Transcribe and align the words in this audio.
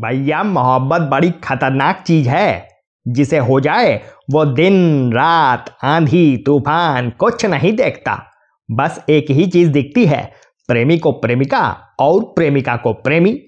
भैया, 0.00 0.42
मोहब्बत 0.42 1.00
बड़ी 1.00 1.30
खतरनाक 1.30 2.04
चीज़ 2.06 2.28
है। 2.28 2.68
जिसे 3.08 3.38
हो 3.38 3.60
जाए, 3.60 4.00
वो 4.30 4.44
दिन, 4.44 5.10
रात, 5.12 5.76
आंधी, 5.84 6.36
तूफ़ान, 6.46 7.10
कुछ 7.10 7.46
नहीं 7.46 7.72
देखता। 7.72 8.30
बस 8.70 9.04
एक 9.08 9.30
ही 9.30 9.46
चीज़ 9.46 9.70
दिखती 9.70 10.06
है, 10.06 10.32
प्रेमी 10.68 10.98
को 10.98 11.12
प्रेमिका 11.12 11.94
और 12.00 12.24
प्रेमिका 12.24 12.76
को 12.76 12.92
प्रेमी। 12.92 13.40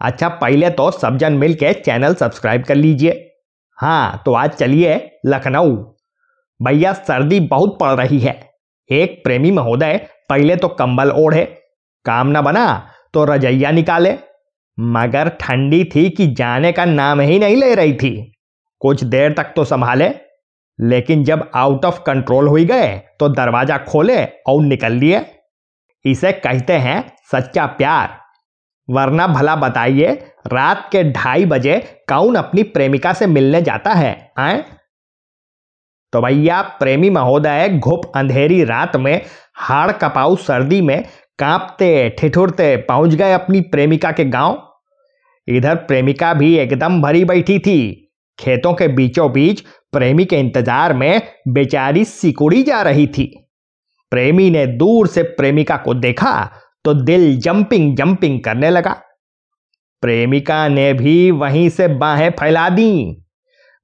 अच्छा 0.00 0.28
पहले 0.28 0.70
तो 0.70 0.90
सब 0.90 1.16
जन 1.16 1.32
मिल 1.32 1.54
के 1.54 1.72
चैनल 1.72 2.14
सब्सक्राइब 2.14 2.64
कर 2.64 2.74
लीजिए। 2.74 3.30
हाँ 3.78 4.22
तो 4.26 4.34
आज 4.34 4.50
चलिए 4.50 5.10
लखनऊ। 5.26 5.76
भैया, 6.62 6.92
सर्दी 6.92 7.40
बहुत 7.40 7.78
पड़ 7.80 7.90
रही 7.90 8.18
है। 8.18 8.50
एक 8.92 9.24
प्रेमी 9.24 9.50
महोदय, 9.50 10.06
पहले 10.28 10.56
तो 10.56 10.68
कंबल 10.68 11.10
ओढ़े। 11.10 11.44
काम 12.04 12.28
न 12.28 12.40
बना 12.40 12.88
तो 13.14 13.24
रजैया 13.24 13.70
निकाले। 13.70 14.18
मगर 14.78 15.28
ठंडी 15.40 15.82
थी 15.84 16.08
कि 16.10 16.26
जाने 16.28 16.72
का 16.72 16.84
नाम 16.84 17.20
ही 17.20 17.38
नहीं 17.38 17.56
ले 17.56 17.74
रही 17.74 17.92
थी। 17.94 18.32
कुछ 18.82 19.04
देर 19.04 19.32
तक 19.32 19.52
तो 19.56 19.64
संभाले, 19.64 20.08
लेकिन 20.78 21.24
जब 21.24 21.50
आउट 21.54 21.84
ऑफ़ 21.84 22.00
कंट्रोल 22.02 22.48
हुई 22.48 22.64
गए 22.64 22.96
तो 23.20 23.28
दरवाज़ा 23.28 23.78
खोले 23.80 24.24
और 24.24 24.62
निकल 24.62 24.92
लिए। 24.94 25.24
इसे 26.04 26.32
कहते 26.34 26.72
हैं 26.72 27.02
सच्चा 27.32 27.66
प्यार। 27.68 28.18
वरना 28.88 29.26
भला 29.26 29.54
बताइए, 29.56 30.12
रात 30.46 30.88
के 30.92 31.02
ढाई 31.12 31.44
बजे 31.44 31.78
कौन 32.08 32.34
अपनी 32.34 32.62
प्रेमिका 32.64 33.12
से 33.12 33.26
मिलने 33.26 33.62
जाता 33.62 33.94
है, 33.94 34.32
आए? 34.38 34.64
तो 36.12 36.20
भैया, 36.20 36.60
प्रेमी 36.62 37.10
महोदय 37.10 37.68
घुप 37.70 38.12
अंधेरी 38.16 38.62
रात 38.64 38.96
में 38.96 39.20
हाड़ 39.56 39.92
कपाऊ 39.92 40.36
सर्दी 40.36 40.80
में 40.80 41.02
कांपते, 41.38 42.08
ठिठुरते 42.10 42.76
पहुँच 42.88 43.14
गए 43.14 43.32
अपनी 43.32 43.60
प्रेमिका 43.62 44.12
के 44.12 44.24
गाँव। 44.24 44.62
इधर 45.48 45.74
प्रेमिका 45.86 46.32
भी 46.34 46.54
एकदम 46.58 47.00
भरी 47.02 47.24
बैठी 47.24 47.58
थी। 47.58 48.02
खेतों 48.38 48.72
के 48.74 48.88
बीचों 48.88 49.30
बीच 49.32 49.60
प्रेमी 49.92 50.24
के 50.24 50.36
इंतज़ार 50.36 50.92
में 50.94 51.22
बेचारी 51.48 52.04
सिकुड़ी 52.04 52.62
जा 52.62 52.80
रही 52.82 53.06
थी। 53.06 53.24
प्रेमी 54.12 54.50
ने 54.50 54.66
दूर 54.66 55.06
से 55.06 55.22
प्रेमिका 55.22 55.76
को 55.76 55.94
देखा 55.94 56.32
तो 56.84 56.94
दिल 56.94 57.36
जंपिंग 57.36 57.96
जंपिंग 57.96 58.40
करने 58.40 58.70
लगा। 58.70 58.92
प्रेमिका 60.02 60.66
ने 60.68 60.92
भी 60.92 61.30
वहीं 61.30 61.68
से 61.68 61.88
बाहें 61.88 62.30
फैला 62.30 62.68
दी। 62.68 63.22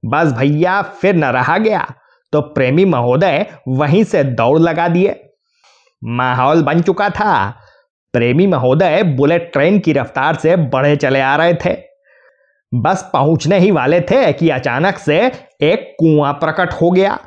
बस 0.03 0.31
भैया, 0.33 0.81
फिर 0.81 1.15
न 1.15 1.23
रहा 1.25 1.57
गया 1.57 1.85
तो 2.33 2.41
प्रेमी 2.53 2.85
महोदय 2.85 3.45
वहीं 3.69 4.03
से 4.03 4.23
दौड़ 4.23 4.59
लगा 4.59 4.87
दिए। 4.87 5.19
माहौल 6.03 6.61
बन 6.63 6.81
चुका 6.81 7.09
था। 7.09 7.49
प्रेमी 8.13 8.47
महोदय 8.47 9.03
बुलेट 9.03 9.49
ट्रेन 9.53 9.79
की 9.79 9.93
रफ्तार 9.93 10.35
से 10.35 10.55
बढ़े 10.55 10.95
चले 10.95 11.19
आ 11.19 11.35
रहे 11.35 11.53
थे। 11.53 11.75
बस 12.71 13.09
पहुँचने 13.13 13.59
ही 13.59 13.71
वाले 13.71 14.01
थे 14.01 14.33
कि 14.33 14.49
अचानक 14.49 14.97
से 14.97 15.19
एक 15.63 15.95
कुआँ 15.99 16.33
प्रकट 16.33 16.73
हो 16.73 16.91
गया 16.91 17.17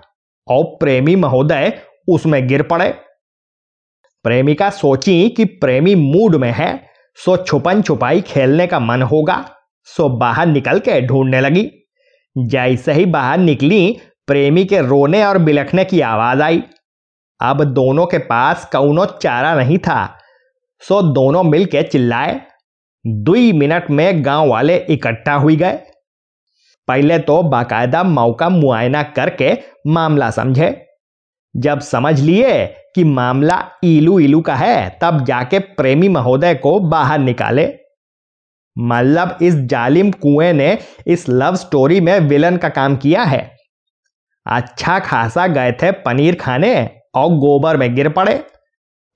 और 0.49 0.65
प्रेमी 0.81 1.17
महोदय 1.17 1.73
उसमें 2.09 2.47
गिर 2.49 2.63
पड़े। 2.63 2.89
प्रेमिका 4.25 4.71
सोची 4.71 5.29
कि 5.29 5.45
प्रेमी 5.45 5.95
मूड 5.95 6.37
में 6.37 6.53
है, 6.53 6.87
सो 7.19 7.37
छुपन 7.37 7.83
छुपाई 7.83 8.21
खेलने 8.21 8.67
का 8.67 8.81
मन 8.81 9.03
होगा, 9.03 9.45
सो 9.85 10.09
बाहर 10.09 10.47
निकल 10.47 10.79
के 10.79 11.01
ढूँढने 11.01 11.41
लगी। 11.41 11.71
जैसे 12.37 12.93
ही 12.93 13.07
बाहर 13.07 13.39
निकली, 13.39 13.99
प्रेमी 14.27 14.65
के 14.65 14.81
रोने 14.81 15.25
और 15.25 15.39
बिलखने 15.39 15.85
की 15.85 16.01
आवाज़ 16.01 16.43
आई। 16.43 16.63
अब 17.41 17.65
दोनों 17.65 18.07
के 18.07 18.19
पास 18.19 18.69
कौनो 18.73 19.05
चारा 19.07 19.55
नहीं 19.55 19.79
था। 19.79 20.19
सो 20.81 21.03
दोनों 21.03 21.43
मिलके 21.43 21.83
चिल्लाए। 21.83 22.41
दुई 23.07 23.53
मिनट 23.53 23.91
में 23.91 24.25
गाँव 24.25 24.49
वाले 24.49 24.77
इकट्ठा 24.77 25.35
हुई 25.35 25.57
गए। 25.57 25.79
पहले 26.89 27.19
तो 27.19 27.43
बाकायदा 27.43 28.03
मौका 28.03 28.49
मुआयना 28.49 29.03
करके 29.03 29.59
मामला 29.87 30.31
समझे। 30.31 30.87
जब 31.57 31.81
समझ 31.81 32.21
लिए 32.21 32.67
कि 32.67 33.05
मामला 33.05 33.71
इलू 33.85 34.19
इलू 34.19 34.41
का 34.41 34.55
है, 34.55 34.99
तब 35.03 35.25
जाके 35.25 35.59
प्रेमी 35.59 36.09
महोदय 36.09 36.55
को 36.55 36.81
बाहर 36.81 37.19
निकाले। 37.19 37.75
मतलब 38.79 39.39
इस 39.43 39.55
जालिम 39.55 40.11
कुएँ 40.11 40.53
ने 40.53 40.79
इस 41.07 41.29
लव 41.29 41.57
स्टोरी 41.57 42.01
में 42.01 42.21
विलन 42.21 42.57
का 42.57 42.69
काम 42.69 42.97
किया 42.97 43.23
है। 43.23 43.57
अच्छा 44.47 44.99
खासा 44.99 45.47
गए 45.47 45.73
थे 45.73 45.91
पनीर 45.91 46.35
खाने। 46.35 46.96
और 47.17 47.29
गोबर 47.37 47.77
में 47.77 47.95
गिर 47.95 48.09
पड़े। 48.11 48.35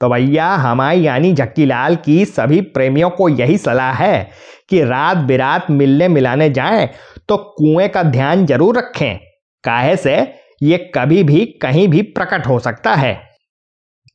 तो 0.00 0.08
भैया, 0.08 0.46
हमारी 0.46 1.06
यानी 1.06 1.32
जक्की 1.34 1.66
लाल 1.66 1.96
की 1.96 2.24
सभी 2.26 2.60
प्रेमियों 2.68 3.10
को 3.10 3.28
यही 3.28 3.56
सलाह 3.58 3.92
है 3.94 4.30
कि 4.70 4.82
रात 4.84 5.16
बिरात 5.24 5.70
मिलने 5.70 6.08
मिलाने 6.08 6.50
जाएँ 6.50 6.88
तो 7.28 7.36
कुएँ 7.58 7.88
का 7.88 8.02
ध्यान 8.04 8.44
ज़रूर 8.46 8.78
रखें। 8.78 9.18
काहे 9.64 9.96
से? 9.96 10.16
ये 10.62 10.78
कभी 10.94 11.22
भी, 11.24 11.44
कहीं 11.62 11.86
भी 11.88 12.02
प्रकट 12.04 12.46
हो 12.46 12.58
सकता 12.58 12.94
है। 12.94 13.18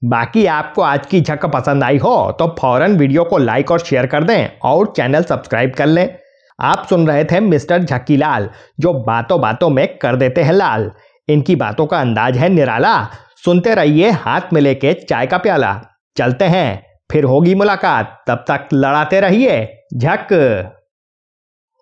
बाकी 0.02 0.46
आपको 0.48 0.82
आज 0.82 1.06
की 1.06 1.22
झक 1.22 1.46
पसंद 1.46 1.84
आई 1.84 1.98
हो 1.98 2.32
तो 2.40 2.48
फ़ौरन 2.60 2.98
वीडियो 2.98 3.24
को 3.24 3.38
लाइक 3.38 3.72
और 3.72 3.80
शेयर 3.80 4.06
कर 4.06 4.24
दें 4.24 4.50
और 4.64 4.94
चैनल 4.98 5.24
सब्सक्राइब 5.24 5.74
कर 5.74 5.86
लें। 5.86 6.08
आप 6.60 6.86
सुन 6.90 7.08
रहे 7.08 7.24
थे 7.24 7.40
मिस्टर 7.40 7.84
झक्की 7.84 8.18
लाल 8.18 8.50
जो 8.80 8.94
बातों 9.04 9.40
बातों 9.42 9.70
में 9.70 9.88
कर 9.98 10.16
देते 10.16 10.44
हैं 10.44 10.54
लाल। 10.54 10.92
इनकी 11.28 11.56
बातों 11.56 11.86
का 11.86 12.00
अंदाज 12.00 12.38
है 12.38 12.50
निराला 12.50 12.96
सुनते 13.46 13.76
रहिए 13.76 14.10
हाथ 14.10 14.42
में 14.54 14.62
लेके 14.62 14.94
चाय 14.94 15.28
का 15.28 15.38
प्याला। 15.38 15.82
चलते 16.18 16.46
हैं, 16.46 16.86
फिर 17.12 17.24
होगी 17.24 17.56
मुलाकात। 17.56 18.24
तब 18.28 18.46
तक 18.48 18.68
लड़ाते 18.74 19.20
रहिए, 19.20 19.78
झक। 19.98 20.28